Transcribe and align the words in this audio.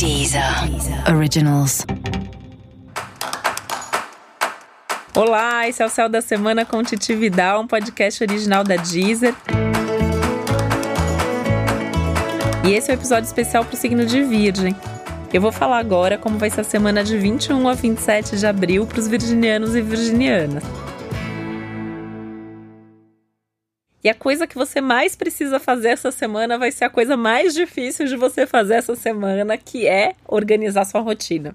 Deezer 0.00 0.42
Originals. 1.14 1.84
Olá, 5.14 5.68
esse 5.68 5.82
é 5.82 5.84
o 5.84 5.90
Céu 5.90 6.08
da 6.08 6.22
Semana 6.22 6.64
com 6.64 6.82
Titi 6.82 7.14
Vidal, 7.14 7.60
um 7.60 7.66
podcast 7.66 8.24
original 8.24 8.64
da 8.64 8.76
Deezer. 8.76 9.34
E 12.66 12.72
esse 12.72 12.90
é 12.90 12.94
o 12.94 12.96
um 12.96 12.98
episódio 12.98 13.26
especial 13.26 13.62
para 13.62 13.74
o 13.74 13.76
signo 13.76 14.06
de 14.06 14.22
Virgem. 14.22 14.74
Eu 15.34 15.42
vou 15.42 15.52
falar 15.52 15.76
agora 15.76 16.16
como 16.16 16.38
vai 16.38 16.48
ser 16.48 16.62
a 16.62 16.64
semana 16.64 17.04
de 17.04 17.18
21 17.18 17.68
a 17.68 17.74
27 17.74 18.38
de 18.38 18.46
abril 18.46 18.86
para 18.86 19.00
os 19.00 19.06
virginianos 19.06 19.76
e 19.76 19.82
virginianas. 19.82 20.64
E 24.02 24.08
a 24.08 24.14
coisa 24.14 24.46
que 24.46 24.54
você 24.54 24.80
mais 24.80 25.14
precisa 25.14 25.60
fazer 25.60 25.88
essa 25.88 26.10
semana 26.10 26.56
vai 26.56 26.72
ser 26.72 26.86
a 26.86 26.90
coisa 26.90 27.18
mais 27.18 27.52
difícil 27.52 28.06
de 28.06 28.16
você 28.16 28.46
fazer 28.46 28.74
essa 28.74 28.96
semana, 28.96 29.58
que 29.58 29.86
é 29.86 30.14
organizar 30.26 30.86
sua 30.86 31.02
rotina. 31.02 31.54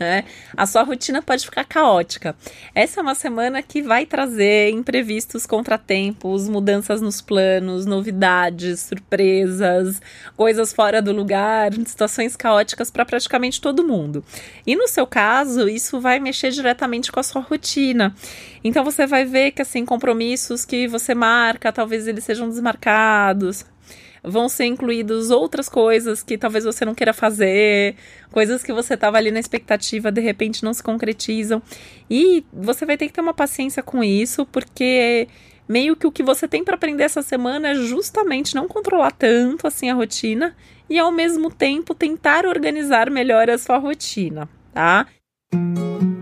É, 0.00 0.24
a 0.56 0.66
sua 0.66 0.82
rotina 0.82 1.20
pode 1.20 1.44
ficar 1.44 1.64
caótica. 1.64 2.34
Essa 2.74 3.00
é 3.00 3.02
uma 3.02 3.14
semana 3.14 3.62
que 3.62 3.82
vai 3.82 4.06
trazer 4.06 4.70
imprevistos, 4.70 5.44
contratempos, 5.44 6.48
mudanças 6.48 7.02
nos 7.02 7.20
planos, 7.20 7.84
novidades, 7.84 8.80
surpresas, 8.80 10.00
coisas 10.36 10.72
fora 10.72 11.02
do 11.02 11.12
lugar, 11.12 11.72
situações 11.84 12.34
caóticas 12.34 12.90
para 12.90 13.04
praticamente 13.04 13.60
todo 13.60 13.86
mundo. 13.86 14.24
E 14.66 14.74
no 14.74 14.88
seu 14.88 15.06
caso, 15.06 15.68
isso 15.68 16.00
vai 16.00 16.18
mexer 16.18 16.50
diretamente 16.50 17.12
com 17.12 17.20
a 17.20 17.22
sua 17.22 17.42
rotina. 17.42 18.14
Então 18.62 18.82
você 18.82 19.06
vai 19.06 19.26
ver 19.26 19.50
que 19.50 19.60
assim 19.60 19.84
compromissos 19.84 20.64
que 20.64 20.88
você 20.88 21.14
marca 21.14 21.70
talvez 21.74 22.08
eles 22.08 22.24
sejam 22.24 22.48
desmarcados. 22.48 23.66
Vão 24.22 24.48
ser 24.48 24.64
incluídos 24.64 25.30
outras 25.30 25.68
coisas 25.68 26.22
que 26.22 26.38
talvez 26.38 26.64
você 26.64 26.82
não 26.86 26.94
queira 26.94 27.12
fazer, 27.12 27.94
coisas 28.30 28.62
que 28.62 28.72
você 28.72 28.94
estava 28.94 29.18
ali 29.18 29.30
na 29.30 29.38
expectativa, 29.38 30.10
de 30.10 30.22
repente 30.22 30.64
não 30.64 30.72
se 30.72 30.82
concretizam. 30.82 31.60
E 32.08 32.42
você 32.50 32.86
vai 32.86 32.96
ter 32.96 33.06
que 33.08 33.12
ter 33.12 33.20
uma 33.20 33.34
paciência 33.34 33.82
com 33.82 34.02
isso, 34.02 34.46
porque 34.46 35.28
meio 35.68 35.94
que 35.94 36.06
o 36.06 36.12
que 36.12 36.22
você 36.22 36.48
tem 36.48 36.64
para 36.64 36.74
aprender 36.74 37.04
essa 37.04 37.20
semana 37.20 37.68
é 37.68 37.74
justamente 37.74 38.54
não 38.54 38.66
controlar 38.66 39.10
tanto 39.12 39.66
assim 39.66 39.90
a 39.90 39.94
rotina 39.94 40.56
e 40.88 40.98
ao 40.98 41.12
mesmo 41.12 41.50
tempo 41.50 41.94
tentar 41.94 42.46
organizar 42.46 43.10
melhor 43.10 43.50
a 43.50 43.58
sua 43.58 43.76
rotina, 43.76 44.48
tá? 44.72 45.06
Tem 45.50 46.13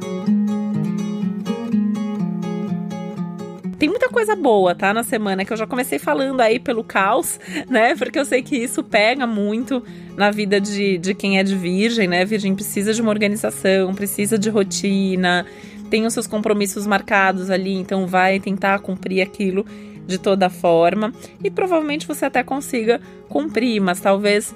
coisa 4.22 4.36
boa, 4.36 4.72
tá? 4.72 4.94
Na 4.94 5.02
semana 5.02 5.44
que 5.44 5.52
eu 5.52 5.56
já 5.56 5.66
comecei 5.66 5.98
falando 5.98 6.40
aí 6.40 6.60
pelo 6.60 6.84
caos, 6.84 7.40
né? 7.68 7.96
Porque 7.96 8.16
eu 8.16 8.24
sei 8.24 8.40
que 8.40 8.56
isso 8.56 8.84
pega 8.84 9.26
muito 9.26 9.82
na 10.16 10.30
vida 10.30 10.60
de, 10.60 10.96
de 10.96 11.12
quem 11.12 11.40
é 11.40 11.42
de 11.42 11.56
virgem, 11.56 12.06
né? 12.06 12.24
Virgem 12.24 12.54
precisa 12.54 12.94
de 12.94 13.02
uma 13.02 13.10
organização, 13.10 13.92
precisa 13.92 14.38
de 14.38 14.48
rotina, 14.48 15.44
tem 15.90 16.06
os 16.06 16.14
seus 16.14 16.28
compromissos 16.28 16.86
marcados 16.86 17.50
ali, 17.50 17.74
então 17.74 18.06
vai 18.06 18.38
tentar 18.38 18.78
cumprir 18.78 19.22
aquilo 19.22 19.66
de 20.06 20.18
toda 20.18 20.48
forma 20.48 21.12
e 21.42 21.50
provavelmente 21.50 22.06
você 22.06 22.26
até 22.26 22.44
consiga 22.44 23.00
cumprir, 23.28 23.80
mas 23.80 24.00
talvez 24.00 24.54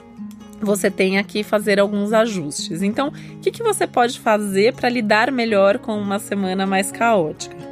você 0.61 0.89
tenha 0.93 1.23
que 1.25 1.43
fazer 1.43 1.81
alguns 1.81 2.13
ajustes. 2.13 2.83
Então, 2.83 3.09
o 3.09 3.41
que, 3.41 3.51
que 3.51 3.65
você 3.65 3.85
pode 3.85 4.21
fazer 4.21 4.75
para 4.75 4.89
lidar 4.89 5.33
melhor 5.33 5.79
com 5.79 5.99
uma 5.99 6.21
semana 6.21 6.65
mais 6.67 6.93
caótica? 6.93 7.66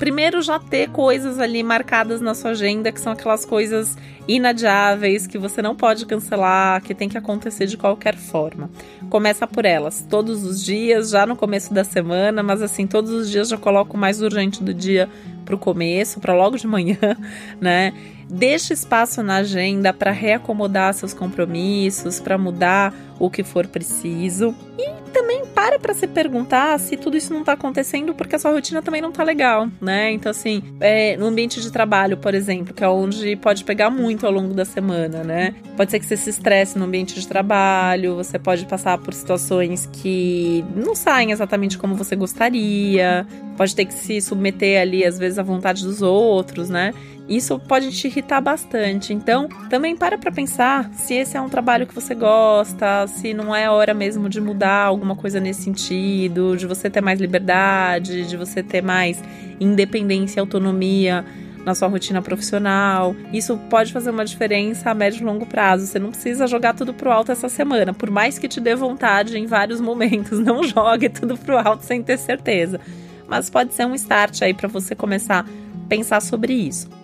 Primeiro 0.00 0.40
já 0.40 0.58
ter 0.58 0.88
coisas 0.88 1.38
ali 1.38 1.62
marcadas 1.62 2.22
na 2.22 2.34
sua 2.34 2.52
agenda, 2.52 2.90
que 2.90 2.98
são 2.98 3.12
aquelas 3.12 3.44
coisas 3.44 3.98
inadiáveis, 4.26 5.26
que 5.26 5.36
você 5.36 5.60
não 5.60 5.76
pode 5.76 6.06
cancelar, 6.06 6.82
que 6.82 6.94
tem 6.94 7.06
que 7.06 7.18
acontecer 7.18 7.66
de 7.66 7.76
qualquer 7.76 8.16
forma. 8.16 8.70
Começa 9.10 9.46
por 9.46 9.66
elas, 9.66 10.04
todos 10.08 10.42
os 10.42 10.64
dias, 10.64 11.10
já 11.10 11.26
no 11.26 11.36
começo 11.36 11.74
da 11.74 11.84
semana, 11.84 12.42
mas 12.42 12.62
assim, 12.62 12.86
todos 12.86 13.10
os 13.10 13.30
dias 13.30 13.50
já 13.50 13.58
coloco 13.58 13.94
o 13.94 14.00
mais 14.00 14.22
urgente 14.22 14.64
do 14.64 14.72
dia 14.72 15.06
para 15.44 15.54
o 15.54 15.58
começo, 15.58 16.18
para 16.18 16.32
logo 16.32 16.56
de 16.56 16.66
manhã, 16.66 16.96
né? 17.60 17.92
Deixe 18.26 18.72
espaço 18.72 19.22
na 19.22 19.36
agenda 19.36 19.92
para 19.92 20.12
reacomodar 20.12 20.94
seus 20.94 21.12
compromissos, 21.12 22.20
para 22.20 22.38
mudar 22.38 22.94
o 23.18 23.28
que 23.28 23.42
for 23.42 23.66
preciso. 23.66 24.54
E 24.78 24.88
também 25.12 25.44
para 25.60 25.78
para 25.78 25.92
se 25.92 26.06
perguntar 26.06 26.80
se 26.80 26.96
tudo 26.96 27.18
isso 27.18 27.34
não 27.34 27.40
está 27.40 27.52
acontecendo 27.52 28.14
porque 28.14 28.34
a 28.34 28.38
sua 28.38 28.50
rotina 28.50 28.80
também 28.80 29.02
não 29.02 29.10
está 29.10 29.22
legal, 29.22 29.68
né? 29.78 30.10
Então, 30.10 30.30
assim, 30.30 30.62
é, 30.80 31.18
no 31.18 31.26
ambiente 31.26 31.60
de 31.60 31.70
trabalho, 31.70 32.16
por 32.16 32.34
exemplo, 32.34 32.72
que 32.72 32.82
é 32.82 32.88
onde 32.88 33.36
pode 33.36 33.62
pegar 33.62 33.90
muito 33.90 34.24
ao 34.24 34.32
longo 34.32 34.54
da 34.54 34.64
semana, 34.64 35.22
né? 35.22 35.54
Pode 35.76 35.90
ser 35.90 36.00
que 36.00 36.06
você 36.06 36.16
se 36.16 36.30
estresse 36.30 36.78
no 36.78 36.86
ambiente 36.86 37.20
de 37.20 37.28
trabalho, 37.28 38.16
você 38.16 38.38
pode 38.38 38.64
passar 38.64 38.96
por 38.96 39.12
situações 39.12 39.86
que 39.92 40.64
não 40.74 40.94
saem 40.94 41.30
exatamente 41.30 41.76
como 41.76 41.94
você 41.94 42.16
gostaria, 42.16 43.26
pode 43.54 43.76
ter 43.76 43.84
que 43.84 43.92
se 43.92 44.18
submeter 44.22 44.80
ali, 44.80 45.04
às 45.04 45.18
vezes, 45.18 45.38
à 45.38 45.42
vontade 45.42 45.84
dos 45.84 46.00
outros, 46.00 46.70
né? 46.70 46.94
Isso 47.30 47.56
pode 47.60 47.92
te 47.92 48.08
irritar 48.08 48.40
bastante. 48.40 49.14
Então, 49.14 49.48
também 49.68 49.94
para 49.94 50.18
para 50.18 50.32
pensar 50.32 50.90
se 50.92 51.14
esse 51.14 51.36
é 51.36 51.40
um 51.40 51.48
trabalho 51.48 51.86
que 51.86 51.94
você 51.94 52.12
gosta, 52.12 53.06
se 53.06 53.32
não 53.32 53.54
é 53.54 53.70
hora 53.70 53.94
mesmo 53.94 54.28
de 54.28 54.40
mudar 54.40 54.84
alguma 54.84 55.14
coisa 55.14 55.38
nesse 55.38 55.49
sentido, 55.54 56.56
de 56.56 56.66
você 56.66 56.88
ter 56.88 57.00
mais 57.00 57.20
liberdade, 57.20 58.26
de 58.26 58.36
você 58.36 58.62
ter 58.62 58.82
mais 58.82 59.22
independência 59.58 60.38
e 60.38 60.40
autonomia 60.40 61.24
na 61.64 61.74
sua 61.74 61.88
rotina 61.88 62.22
profissional. 62.22 63.14
Isso 63.32 63.56
pode 63.68 63.92
fazer 63.92 64.10
uma 64.10 64.24
diferença 64.24 64.90
a 64.90 64.94
médio 64.94 65.22
e 65.22 65.24
longo 65.24 65.46
prazo. 65.46 65.86
Você 65.86 65.98
não 65.98 66.10
precisa 66.10 66.46
jogar 66.46 66.74
tudo 66.74 66.94
pro 66.94 67.10
alto 67.10 67.32
essa 67.32 67.48
semana, 67.48 67.92
por 67.92 68.10
mais 68.10 68.38
que 68.38 68.48
te 68.48 68.60
dê 68.60 68.74
vontade 68.74 69.38
em 69.38 69.46
vários 69.46 69.80
momentos. 69.82 70.38
Não 70.38 70.62
jogue 70.62 71.08
tudo 71.08 71.36
pro 71.36 71.58
alto 71.58 71.84
sem 71.84 72.02
ter 72.02 72.18
certeza. 72.18 72.80
Mas 73.28 73.48
pode 73.48 73.74
ser 73.74 73.86
um 73.86 73.94
start 73.94 74.42
aí 74.42 74.52
para 74.52 74.68
você 74.68 74.94
começar 74.94 75.40
a 75.40 75.88
pensar 75.88 76.20
sobre 76.20 76.52
isso. 76.52 76.99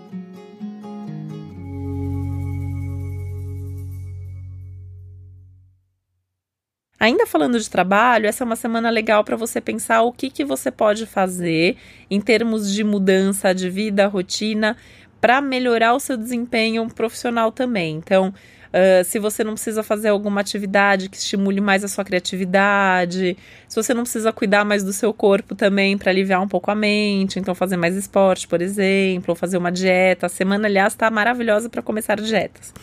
Ainda 7.07 7.25
falando 7.25 7.57
de 7.61 7.71
trabalho, 7.71 8.27
essa 8.27 8.43
é 8.43 8.45
uma 8.45 8.57
semana 8.57 8.91
legal 8.91 9.23
para 9.23 9.37
você 9.37 9.61
pensar 9.61 10.03
o 10.03 10.11
que, 10.11 10.29
que 10.29 10.45
você 10.45 10.73
pode 10.73 11.07
fazer 11.07 11.77
em 12.11 12.21
termos 12.21 12.73
de 12.73 12.83
mudança 12.83 13.55
de 13.55 13.71
vida, 13.71 14.09
rotina, 14.09 14.77
para 15.21 15.41
melhorar 15.41 15.95
o 15.95 16.01
seu 16.01 16.17
desempenho 16.17 16.85
profissional 16.89 17.53
também. 17.53 17.95
Então, 17.95 18.35
uh, 18.73 19.05
se 19.05 19.21
você 19.21 19.45
não 19.45 19.53
precisa 19.53 19.85
fazer 19.85 20.09
alguma 20.09 20.41
atividade 20.41 21.09
que 21.09 21.17
estimule 21.17 21.61
mais 21.61 21.85
a 21.85 21.89
sua 21.89 22.05
criatividade, 22.05 23.37
se 23.69 23.77
você 23.77 23.95
não 23.95 24.03
precisa 24.03 24.33
cuidar 24.33 24.65
mais 24.65 24.83
do 24.83 24.93
seu 24.93 25.15
corpo 25.15 25.55
também 25.55 25.97
para 25.97 26.11
aliviar 26.11 26.43
um 26.43 26.49
pouco 26.49 26.73
a 26.73 26.75
mente, 26.75 27.39
então 27.39 27.55
fazer 27.55 27.77
mais 27.77 27.95
esporte, 27.95 28.49
por 28.49 28.61
exemplo, 28.61 29.27
ou 29.29 29.37
fazer 29.37 29.59
uma 29.59 29.71
dieta. 29.71 30.27
A 30.27 30.29
semana, 30.29 30.67
aliás, 30.67 30.95
está 30.95 31.09
maravilhosa 31.09 31.69
para 31.69 31.83
começar 31.83 32.21
dietas. 32.21 32.75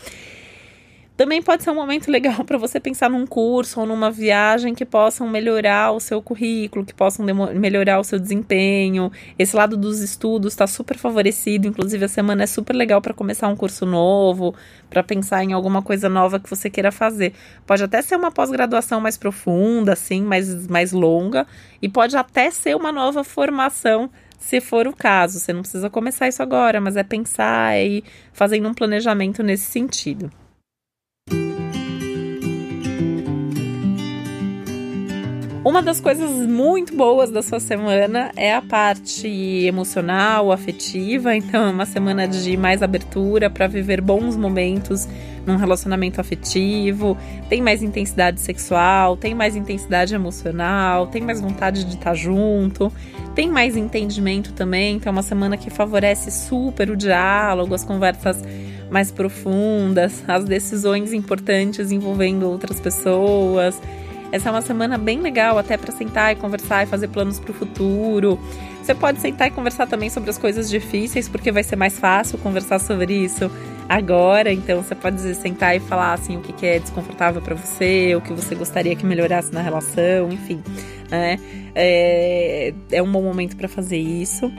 Também 1.16 1.44
pode 1.44 1.64
ser 1.64 1.70
um 1.70 1.76
momento 1.76 2.10
legal 2.10 2.44
para 2.44 2.58
você 2.58 2.80
pensar 2.80 3.08
num 3.08 3.28
curso 3.28 3.80
ou 3.80 3.86
numa 3.86 4.10
viagem 4.10 4.74
que 4.74 4.84
possam 4.84 5.30
melhorar 5.30 5.92
o 5.92 6.00
seu 6.00 6.20
currículo, 6.24 6.84
que 6.84 6.94
possam 6.94 7.24
melhorar 7.24 8.00
o 8.00 8.04
seu 8.04 8.20
desempenho. 8.20 9.12
Esse 9.38 9.56
lado 9.56 9.78
dos 9.78 10.00
estudos 10.00 10.54
está 10.54 10.66
super 10.66 10.98
favorecido, 10.98 11.68
inclusive 11.68 12.06
a 12.06 12.08
semana 12.08 12.44
é 12.44 12.48
super 12.48 12.76
legal 12.76 13.00
para 13.00 13.14
começar 13.14 13.48
um 13.48 13.56
curso 13.56 13.86
novo, 13.86 14.56
para 14.90 15.04
pensar 15.04 15.44
em 15.44 15.54
alguma 15.54 15.84
coisa 15.84 16.10
nova 16.10 16.40
que 16.40 16.50
você 16.50 16.68
queira 16.68 16.92
fazer. 16.92 17.34
Pode 17.64 17.84
até 17.84 18.02
ser 18.02 18.16
uma 18.16 18.32
pós-graduação 18.32 19.00
mais 19.00 19.16
profunda, 19.16 19.94
assim, 19.94 20.24
mais, 20.24 20.68
mais 20.68 20.92
longa, 20.92 21.46
e 21.80 21.88
pode 21.88 22.18
até 22.18 22.50
ser 22.50 22.76
uma 22.76 22.92
nova 22.92 23.24
formação 23.24 24.10
se 24.40 24.60
for 24.60 24.88
o 24.88 24.94
caso. 24.94 25.40
Você 25.40 25.54
não 25.54 25.62
precisa 25.62 25.92
começar 25.92 26.28
isso 26.28 26.42
agora, 26.42 26.82
mas 26.82 26.98
é 26.98 27.04
pensar 27.04 27.78
e 27.80 28.04
fazendo 28.34 28.68
um 28.68 28.74
planejamento 28.74 29.44
nesse 29.44 29.66
sentido. 29.66 30.32
Uma 35.66 35.82
das 35.82 36.02
coisas 36.02 36.46
muito 36.46 36.94
boas 36.94 37.32
da 37.32 37.42
sua 37.42 37.58
semana 37.58 38.32
é 38.36 38.54
a 38.54 38.62
parte 38.62 39.30
emocional, 39.66 40.52
afetiva. 40.52 41.34
Então, 41.34 41.68
é 41.68 41.70
uma 41.72 41.86
semana 41.86 42.28
de 42.28 42.58
mais 42.58 42.84
abertura 42.84 43.50
para 43.50 43.66
viver 43.66 44.02
bons 44.02 44.36
momentos 44.36 45.08
num 45.46 45.56
relacionamento 45.56 46.20
afetivo. 46.20 47.18
Tem 47.48 47.62
mais 47.62 47.82
intensidade 47.82 48.42
sexual, 48.42 49.16
tem 49.16 49.34
mais 49.34 49.56
intensidade 49.56 50.14
emocional, 50.14 51.08
tem 51.08 51.22
mais 51.22 51.40
vontade 51.40 51.86
de 51.86 51.96
estar 51.96 52.14
junto, 52.14 52.92
tem 53.34 53.50
mais 53.50 53.78
entendimento 53.78 54.52
também. 54.52 54.98
Então, 54.98 55.12
é 55.12 55.14
uma 55.14 55.24
semana 55.24 55.56
que 55.56 55.70
favorece 55.70 56.30
super 56.30 56.90
o 56.90 56.98
diálogo, 56.98 57.74
as 57.74 57.86
conversas 57.86 58.44
mais 58.92 59.12
profundas, 59.12 60.26
as 60.28 60.44
decisões 60.44 61.14
importantes 61.14 61.90
envolvendo 61.90 62.50
outras 62.50 62.82
pessoas. 62.82 63.80
Essa 64.34 64.50
é 64.50 64.52
uma 64.52 64.64
semana 64.64 64.98
bem 64.98 65.22
legal 65.22 65.60
até 65.60 65.78
para 65.78 65.92
sentar 65.92 66.34
e 66.34 66.36
conversar 66.36 66.82
e 66.82 66.88
fazer 66.88 67.08
planos 67.08 67.40
para 67.40 67.52
o 67.52 67.54
futuro. 67.54 68.40
Você 68.82 68.96
pode 68.96 69.22
sentar 69.22 69.48
e 69.48 69.52
conversar 69.52 69.86
também 69.86 70.10
sobre 70.10 70.28
as 70.32 70.40
coisas 70.40 70.72
difíceis, 70.72 71.30
porque 71.30 71.52
vai 71.52 71.62
ser 71.62 71.76
mais 71.76 72.00
fácil 72.00 72.40
conversar 72.40 72.80
sobre 72.80 73.14
isso 73.14 73.52
agora. 73.88 74.52
Então 74.52 74.82
você 74.82 74.96
pode 74.96 75.22
sentar 75.36 75.76
e 75.76 75.80
falar 75.80 76.14
assim 76.14 76.36
o 76.36 76.42
que, 76.42 76.66
é 76.66 76.80
desconfortável 76.80 77.44
para 77.44 77.54
você, 77.54 78.16
o 78.16 78.22
que 78.22 78.34
você 78.34 78.56
gostaria 78.56 78.96
que 78.96 79.06
melhorasse 79.06 79.54
na 79.54 79.62
relação, 79.62 80.32
enfim. 80.32 80.64
Né? 81.12 81.38
É, 81.76 82.74
é 82.92 83.04
um 83.04 83.12
bom 83.12 83.22
momento 83.22 83.56
para 83.56 83.68
fazer 83.68 84.00
isso. 84.00 84.52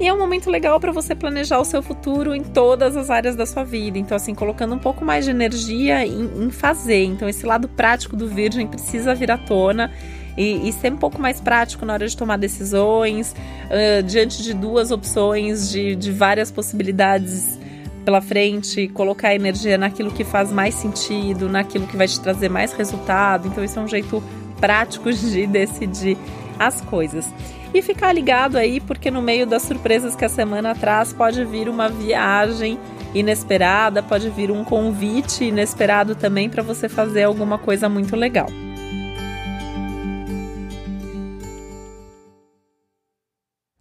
E 0.00 0.08
é 0.08 0.14
um 0.14 0.18
momento 0.18 0.48
legal 0.48 0.80
para 0.80 0.90
você 0.90 1.14
planejar 1.14 1.60
o 1.60 1.64
seu 1.64 1.82
futuro 1.82 2.34
em 2.34 2.42
todas 2.42 2.96
as 2.96 3.10
áreas 3.10 3.36
da 3.36 3.44
sua 3.44 3.64
vida. 3.64 3.98
Então, 3.98 4.16
assim, 4.16 4.34
colocando 4.34 4.74
um 4.74 4.78
pouco 4.78 5.04
mais 5.04 5.26
de 5.26 5.30
energia 5.30 6.06
em, 6.06 6.44
em 6.44 6.50
fazer. 6.50 7.04
Então, 7.04 7.28
esse 7.28 7.44
lado 7.44 7.68
prático 7.68 8.16
do 8.16 8.26
Virgem 8.26 8.66
precisa 8.66 9.14
vir 9.14 9.30
à 9.30 9.36
tona. 9.36 9.92
E, 10.38 10.66
e, 10.68 10.72
ser 10.72 10.90
um 10.90 10.96
pouco 10.96 11.20
mais 11.20 11.38
prático 11.38 11.84
na 11.84 11.92
hora 11.92 12.08
de 12.08 12.16
tomar 12.16 12.38
decisões, 12.38 13.34
uh, 13.66 14.02
diante 14.02 14.42
de 14.42 14.54
duas 14.54 14.90
opções, 14.90 15.70
de, 15.70 15.94
de 15.94 16.10
várias 16.10 16.50
possibilidades 16.50 17.58
pela 18.04 18.22
frente, 18.22 18.88
colocar 18.88 19.34
energia 19.34 19.76
naquilo 19.76 20.10
que 20.10 20.24
faz 20.24 20.50
mais 20.50 20.74
sentido, 20.76 21.46
naquilo 21.46 21.86
que 21.86 21.96
vai 21.96 22.08
te 22.08 22.18
trazer 22.20 22.48
mais 22.48 22.72
resultado. 22.72 23.48
Então, 23.48 23.62
esse 23.62 23.76
é 23.76 23.82
um 23.82 23.88
jeito 23.88 24.22
prático 24.60 25.12
de 25.12 25.46
decidir 25.46 26.16
as 26.58 26.80
coisas. 26.80 27.26
E 27.72 27.80
ficar 27.82 28.12
ligado 28.12 28.56
aí, 28.56 28.80
porque 28.80 29.10
no 29.10 29.22
meio 29.22 29.46
das 29.46 29.62
surpresas 29.62 30.16
que 30.16 30.24
a 30.24 30.28
semana 30.28 30.74
traz, 30.74 31.12
pode 31.12 31.44
vir 31.44 31.68
uma 31.68 31.88
viagem 31.88 32.78
inesperada, 33.14 34.02
pode 34.02 34.28
vir 34.30 34.50
um 34.50 34.64
convite 34.64 35.44
inesperado 35.44 36.14
também 36.14 36.48
para 36.48 36.62
você 36.62 36.88
fazer 36.88 37.24
alguma 37.24 37.58
coisa 37.58 37.88
muito 37.88 38.16
legal. 38.16 38.48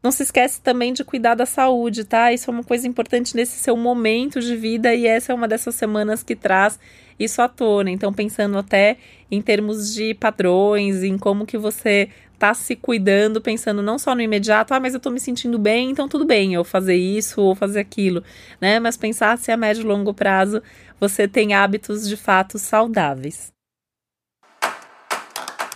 Não 0.01 0.12
se 0.12 0.24
esquece 0.24 0.62
também 0.62 0.94
de 0.94 1.04
cuidar 1.04 1.36
da 1.36 1.46
saúde, 1.46 2.06
tá? 2.06 2.31
Isso 2.31 2.50
é 2.50 2.54
uma 2.54 2.63
coisa 2.63 2.88
importante 2.88 3.36
nesse 3.36 3.57
seu 3.60 3.75
momento 3.75 4.40
de 4.40 4.56
vida 4.56 4.96
e 4.96 5.06
essa 5.06 5.34
é 5.34 5.36
uma 5.36 5.48
dessas 5.48 5.75
semanas 5.75 6.24
que 6.24 6.38
traz 6.38 6.80
isso 7.19 7.42
à 7.42 7.50
tona. 7.50 7.92
Então, 7.92 8.13
pensando 8.13 8.57
até 8.57 8.98
em 9.30 9.42
termos 9.42 9.94
de 9.94 10.13
padrões, 10.13 11.04
em 11.04 11.18
como 11.18 11.46
que 11.46 11.57
você 11.57 12.07
tá 12.40 12.54
se 12.54 12.78
cuidando, 12.78 13.42
pensando 13.42 13.81
não 13.81 14.00
só 14.00 14.16
no 14.16 14.22
imediato, 14.22 14.74
ah, 14.74 14.80
mas 14.80 14.94
eu 14.94 15.00
tô 15.01 15.10
me 15.12 15.19
sentindo 15.19 15.60
bem, 15.60 15.92
então 15.92 16.07
tudo 16.07 16.25
bem 16.25 16.54
eu 16.54 16.63
fazer 16.63 16.95
isso 16.95 17.42
ou 17.42 17.54
fazer 17.54 17.81
aquilo, 17.81 18.24
né? 18.62 18.80
Mas 18.80 18.95
pensar 18.95 19.38
se 19.38 19.52
a 19.52 19.57
médio 19.57 19.81
e 19.81 19.86
longo 19.86 20.13
prazo 20.13 20.63
você 20.98 21.28
tem 21.28 21.54
hábitos 21.54 22.07
de 22.07 22.16
fato 22.16 22.57
saudáveis. 22.57 23.59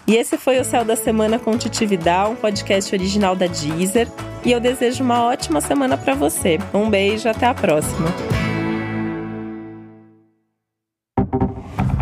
E 0.05 0.15
esse 0.15 0.38
foi 0.38 0.59
o 0.59 0.65
Céu 0.65 0.83
da 0.83 0.95
Semana 0.95 1.39
com 1.39 1.57
Titi 1.57 1.85
Vidal, 1.85 2.31
um 2.31 2.35
podcast 2.35 2.94
original 2.94 3.35
da 3.35 3.47
Deezer. 3.47 4.07
E 4.44 4.51
eu 4.51 4.59
desejo 4.59 5.03
uma 5.03 5.23
ótima 5.23 5.61
semana 5.61 5.97
para 5.97 6.13
você. 6.13 6.59
Um 6.73 6.89
beijo, 6.89 7.29
até 7.29 7.45
a 7.45 7.53
próxima. 7.53 8.09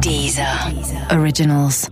Deezer. 0.02 0.74
Deezer. 0.74 1.20
Originals. 1.20 1.88